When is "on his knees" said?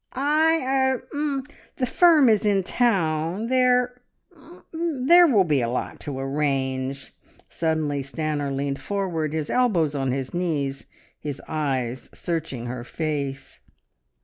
9.93-10.87